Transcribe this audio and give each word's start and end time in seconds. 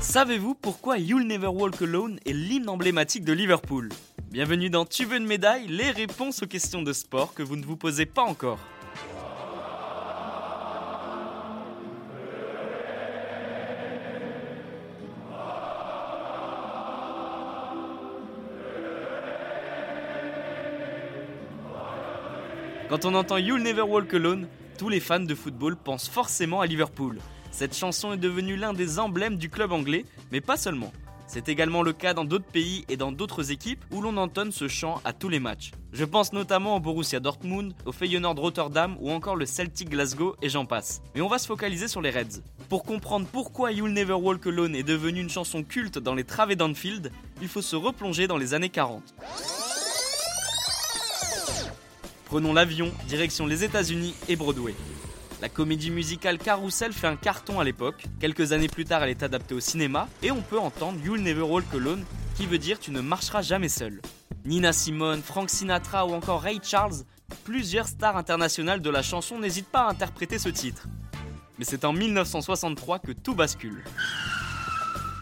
Savez-vous 0.00 0.54
pourquoi 0.54 0.98
You'll 0.98 1.26
Never 1.26 1.48
Walk 1.48 1.82
Alone 1.82 2.18
est 2.24 2.32
l'hymne 2.32 2.68
emblématique 2.68 3.24
de 3.24 3.32
Liverpool? 3.32 3.90
Bienvenue 4.30 4.70
dans 4.70 4.84
Tu 4.84 5.04
veux 5.04 5.16
une 5.16 5.26
médaille 5.26 5.66
Les 5.68 5.90
réponses 5.90 6.42
aux 6.42 6.46
questions 6.46 6.82
de 6.82 6.92
sport 6.92 7.34
que 7.34 7.42
vous 7.42 7.56
ne 7.56 7.64
vous 7.64 7.76
posez 7.76 8.06
pas 8.06 8.22
encore. 8.22 8.58
Quand 22.88 23.04
on 23.04 23.14
entend 23.14 23.36
You'll 23.36 23.62
Never 23.62 23.82
Walk 23.82 24.14
Alone, 24.14 24.48
tous 24.78 24.88
les 24.88 25.00
fans 25.00 25.20
de 25.20 25.34
football 25.34 25.76
pensent 25.76 26.08
forcément 26.08 26.62
à 26.62 26.66
Liverpool. 26.66 27.18
Cette 27.50 27.76
chanson 27.76 28.14
est 28.14 28.18
devenue 28.18 28.56
l'un 28.56 28.72
des 28.72 28.98
emblèmes 28.98 29.36
du 29.36 29.50
club 29.50 29.72
anglais, 29.72 30.06
mais 30.32 30.40
pas 30.40 30.56
seulement. 30.56 30.90
C'est 31.26 31.50
également 31.50 31.82
le 31.82 31.92
cas 31.92 32.14
dans 32.14 32.24
d'autres 32.24 32.50
pays 32.50 32.86
et 32.88 32.96
dans 32.96 33.12
d'autres 33.12 33.50
équipes 33.50 33.84
où 33.90 34.00
l'on 34.00 34.16
entonne 34.16 34.52
ce 34.52 34.68
chant 34.68 35.02
à 35.04 35.12
tous 35.12 35.28
les 35.28 35.38
matchs. 35.38 35.72
Je 35.92 36.06
pense 36.06 36.32
notamment 36.32 36.76
au 36.76 36.80
Borussia 36.80 37.20
Dortmund, 37.20 37.74
au 37.84 37.92
Feyenoord 37.92 38.38
Rotterdam 38.38 38.96
ou 39.00 39.10
encore 39.10 39.36
le 39.36 39.44
Celtic 39.44 39.90
Glasgow 39.90 40.36
et 40.40 40.48
j'en 40.48 40.64
passe. 40.64 41.02
Mais 41.14 41.20
on 41.20 41.28
va 41.28 41.38
se 41.38 41.46
focaliser 41.46 41.88
sur 41.88 42.00
les 42.00 42.10
Reds. 42.10 42.40
Pour 42.70 42.84
comprendre 42.84 43.26
pourquoi 43.30 43.70
You'll 43.70 43.92
Never 43.92 44.14
Walk 44.14 44.46
Alone 44.46 44.74
est 44.74 44.82
devenue 44.82 45.20
une 45.20 45.28
chanson 45.28 45.62
culte 45.62 45.98
dans 45.98 46.14
les 46.14 46.24
travées 46.24 46.56
d'Anfield, 46.56 47.12
il 47.42 47.48
faut 47.48 47.60
se 47.60 47.76
replonger 47.76 48.26
dans 48.26 48.38
les 48.38 48.54
années 48.54 48.70
40. 48.70 49.02
Prenons 52.28 52.52
l'avion, 52.52 52.92
direction 53.06 53.46
les 53.46 53.64
États-Unis 53.64 54.14
et 54.28 54.36
Broadway. 54.36 54.74
La 55.40 55.48
comédie 55.48 55.90
musicale 55.90 56.36
Carousel 56.36 56.92
fait 56.92 57.06
un 57.06 57.16
carton 57.16 57.58
à 57.58 57.64
l'époque. 57.64 58.04
Quelques 58.20 58.52
années 58.52 58.68
plus 58.68 58.84
tard, 58.84 59.02
elle 59.02 59.08
est 59.08 59.22
adaptée 59.22 59.54
au 59.54 59.60
cinéma 59.60 60.08
et 60.22 60.30
on 60.30 60.42
peut 60.42 60.58
entendre 60.58 60.98
You'll 61.02 61.22
Never 61.22 61.40
Walk 61.40 61.64
Alone, 61.72 62.04
qui 62.36 62.44
veut 62.44 62.58
dire 62.58 62.78
tu 62.78 62.90
ne 62.90 63.00
marcheras 63.00 63.40
jamais 63.40 63.70
seul. 63.70 64.02
Nina 64.44 64.74
Simone, 64.74 65.22
Frank 65.22 65.48
Sinatra 65.48 66.06
ou 66.06 66.12
encore 66.12 66.42
Ray 66.42 66.60
Charles, 66.62 66.96
plusieurs 67.44 67.88
stars 67.88 68.18
internationales 68.18 68.82
de 68.82 68.90
la 68.90 69.00
chanson 69.00 69.38
n'hésitent 69.38 69.72
pas 69.72 69.86
à 69.86 69.90
interpréter 69.90 70.38
ce 70.38 70.50
titre. 70.50 70.86
Mais 71.58 71.64
c'est 71.64 71.86
en 71.86 71.94
1963 71.94 72.98
que 72.98 73.12
tout 73.12 73.34
bascule. 73.34 73.82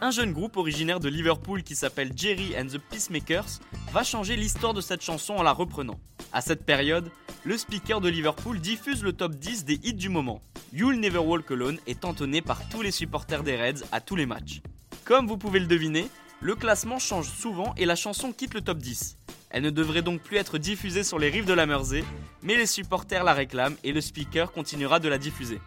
Un 0.00 0.12
jeune 0.12 0.32
groupe 0.32 0.56
originaire 0.56 1.00
de 1.00 1.08
Liverpool 1.08 1.64
qui 1.64 1.74
s'appelle 1.74 2.12
Jerry 2.14 2.54
and 2.56 2.66
the 2.66 2.78
Peacemakers 2.78 3.58
va 3.92 4.04
changer 4.04 4.36
l'histoire 4.36 4.72
de 4.72 4.80
cette 4.80 5.02
chanson 5.02 5.34
en 5.34 5.42
la 5.42 5.50
reprenant. 5.50 5.98
À 6.32 6.40
cette 6.40 6.64
période, 6.64 7.10
le 7.42 7.58
speaker 7.58 8.00
de 8.00 8.08
Liverpool 8.08 8.60
diffuse 8.60 9.02
le 9.02 9.12
top 9.12 9.34
10 9.34 9.64
des 9.64 9.80
hits 9.82 9.94
du 9.94 10.08
moment. 10.08 10.40
You'll 10.72 11.00
Never 11.00 11.18
Walk 11.18 11.50
Alone 11.50 11.78
est 11.88 12.04
entonné 12.04 12.42
par 12.42 12.68
tous 12.68 12.80
les 12.80 12.92
supporters 12.92 13.42
des 13.42 13.56
Reds 13.56 13.84
à 13.90 14.00
tous 14.00 14.14
les 14.14 14.26
matchs. 14.26 14.60
Comme 15.04 15.26
vous 15.26 15.36
pouvez 15.36 15.58
le 15.58 15.66
deviner, 15.66 16.08
le 16.40 16.54
classement 16.54 17.00
change 17.00 17.28
souvent 17.28 17.74
et 17.76 17.84
la 17.84 17.96
chanson 17.96 18.30
quitte 18.30 18.54
le 18.54 18.60
top 18.60 18.78
10. 18.78 19.18
Elle 19.50 19.64
ne 19.64 19.70
devrait 19.70 20.02
donc 20.02 20.20
plus 20.20 20.36
être 20.36 20.58
diffusée 20.58 21.02
sur 21.02 21.18
les 21.18 21.28
rives 21.28 21.46
de 21.46 21.54
la 21.54 21.66
Mersey, 21.66 22.04
mais 22.42 22.56
les 22.56 22.66
supporters 22.66 23.24
la 23.24 23.34
réclament 23.34 23.76
et 23.82 23.92
le 23.92 24.00
speaker 24.00 24.52
continuera 24.52 25.00
de 25.00 25.08
la 25.08 25.18
diffuser. 25.18 25.58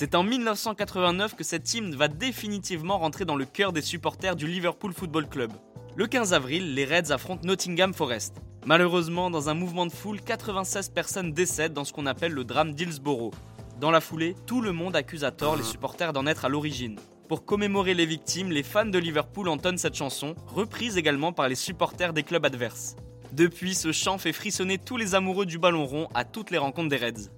C'est 0.00 0.14
en 0.14 0.22
1989 0.22 1.34
que 1.34 1.42
cette 1.42 1.74
hymne 1.74 1.96
va 1.96 2.06
définitivement 2.06 3.00
rentrer 3.00 3.24
dans 3.24 3.34
le 3.34 3.44
cœur 3.44 3.72
des 3.72 3.82
supporters 3.82 4.36
du 4.36 4.46
Liverpool 4.46 4.92
Football 4.92 5.28
Club. 5.28 5.50
Le 5.96 6.06
15 6.06 6.34
avril, 6.34 6.72
les 6.76 6.84
Reds 6.84 7.10
affrontent 7.10 7.44
Nottingham 7.44 7.92
Forest. 7.92 8.36
Malheureusement, 8.64 9.28
dans 9.28 9.48
un 9.48 9.54
mouvement 9.54 9.86
de 9.86 9.90
foule, 9.90 10.20
96 10.20 10.90
personnes 10.90 11.32
décèdent 11.32 11.72
dans 11.72 11.84
ce 11.84 11.92
qu'on 11.92 12.06
appelle 12.06 12.30
le 12.30 12.44
drame 12.44 12.74
d'Hillsborough. 12.74 13.34
Dans 13.80 13.90
la 13.90 14.00
foulée, 14.00 14.36
tout 14.46 14.60
le 14.60 14.70
monde 14.70 14.94
accuse 14.94 15.24
à 15.24 15.32
tort 15.32 15.56
les 15.56 15.64
supporters 15.64 16.12
d'en 16.12 16.28
être 16.28 16.44
à 16.44 16.48
l'origine. 16.48 17.00
Pour 17.28 17.44
commémorer 17.44 17.94
les 17.94 18.06
victimes, 18.06 18.52
les 18.52 18.62
fans 18.62 18.86
de 18.86 18.98
Liverpool 19.00 19.48
entonnent 19.48 19.78
cette 19.78 19.96
chanson, 19.96 20.36
reprise 20.46 20.96
également 20.96 21.32
par 21.32 21.48
les 21.48 21.56
supporters 21.56 22.12
des 22.12 22.22
clubs 22.22 22.46
adverses. 22.46 22.94
Depuis, 23.32 23.74
ce 23.74 23.90
chant 23.90 24.16
fait 24.16 24.32
frissonner 24.32 24.78
tous 24.78 24.96
les 24.96 25.16
amoureux 25.16 25.44
du 25.44 25.58
ballon 25.58 25.86
rond 25.86 26.08
à 26.14 26.24
toutes 26.24 26.52
les 26.52 26.58
rencontres 26.58 26.88
des 26.88 26.96
Reds. 26.98 27.30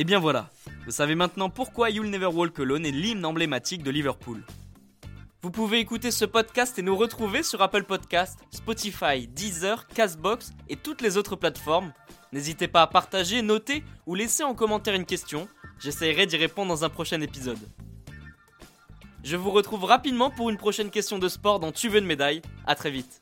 Et 0.00 0.04
bien 0.04 0.20
voilà, 0.20 0.48
vous 0.84 0.92
savez 0.92 1.16
maintenant 1.16 1.50
pourquoi 1.50 1.90
You'll 1.90 2.08
Never 2.08 2.26
Walk 2.26 2.60
Alone 2.60 2.86
est 2.86 2.92
l'hymne 2.92 3.24
emblématique 3.24 3.82
de 3.82 3.90
Liverpool. 3.90 4.44
Vous 5.42 5.50
pouvez 5.50 5.80
écouter 5.80 6.12
ce 6.12 6.24
podcast 6.24 6.78
et 6.78 6.82
nous 6.82 6.94
retrouver 6.94 7.42
sur 7.42 7.60
Apple 7.62 7.82
Podcast, 7.82 8.38
Spotify, 8.52 9.26
Deezer, 9.26 9.88
Castbox 9.88 10.52
et 10.68 10.76
toutes 10.76 11.02
les 11.02 11.16
autres 11.16 11.34
plateformes. 11.34 11.92
N'hésitez 12.32 12.68
pas 12.68 12.82
à 12.82 12.86
partager, 12.86 13.42
noter 13.42 13.82
ou 14.06 14.14
laisser 14.14 14.44
en 14.44 14.54
commentaire 14.54 14.94
une 14.94 15.04
question. 15.04 15.48
J'essaierai 15.80 16.26
d'y 16.26 16.36
répondre 16.36 16.68
dans 16.68 16.84
un 16.84 16.90
prochain 16.90 17.20
épisode. 17.20 17.58
Je 19.24 19.34
vous 19.34 19.50
retrouve 19.50 19.82
rapidement 19.82 20.30
pour 20.30 20.48
une 20.48 20.58
prochaine 20.58 20.90
question 20.90 21.18
de 21.18 21.26
sport 21.28 21.58
dans 21.58 21.72
Tu 21.72 21.88
veux 21.88 21.98
une 21.98 22.06
médaille. 22.06 22.40
A 22.68 22.76
très 22.76 22.92
vite. 22.92 23.20